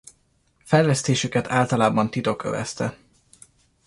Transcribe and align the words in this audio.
Fejlesztésüket 0.63 1.49
általában 1.51 2.09
titok 2.09 2.43
övezte. 2.43 2.97